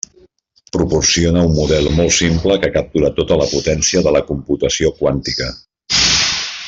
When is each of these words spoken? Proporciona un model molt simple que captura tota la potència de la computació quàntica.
Proporciona 0.75 1.43
un 1.49 1.51
model 1.57 1.89
molt 1.99 2.15
simple 2.19 2.57
que 2.63 2.71
captura 2.77 3.13
tota 3.19 3.37
la 3.43 3.47
potència 3.55 4.03
de 4.09 4.15
la 4.17 4.23
computació 4.31 4.93
quàntica. 5.03 5.53